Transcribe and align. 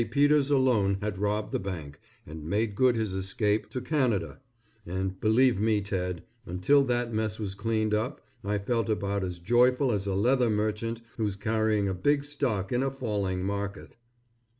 Peters 0.09 0.49
alone 0.49 0.97
had 1.01 1.19
robbed 1.19 1.51
the 1.51 1.59
bank 1.59 1.99
and 2.25 2.43
made 2.49 2.73
good 2.73 2.95
his 2.95 3.13
escape 3.13 3.69
to 3.69 3.79
Canada, 3.79 4.39
but, 4.83 5.21
believe 5.21 5.59
me, 5.59 5.79
Ted, 5.79 6.23
until 6.47 6.83
that 6.83 7.13
mess 7.13 7.37
was 7.37 7.53
cleaned 7.53 7.93
up 7.93 8.19
I 8.43 8.57
felt 8.57 8.89
about 8.89 9.23
as 9.23 9.37
joyful 9.37 9.91
as 9.91 10.07
a 10.07 10.15
leather 10.15 10.49
merchant 10.49 11.01
who's 11.17 11.35
carrying 11.35 11.87
a 11.87 11.93
big 11.93 12.23
stock 12.23 12.71
in 12.71 12.81
a 12.81 12.89
falling 12.89 13.43
market. 13.43 13.95